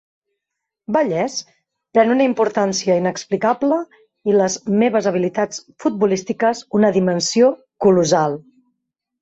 Vallès 0.95 1.33
pren 1.97 2.13
una 2.13 2.25
importància 2.29 2.95
inexplicable 3.03 3.79
i 4.31 4.35
les 4.39 4.57
meves 4.85 5.11
habilitats 5.13 5.63
futbolístiques 5.85 6.65
una 6.81 6.93
dimensió 6.99 7.53
colossal. 7.87 8.41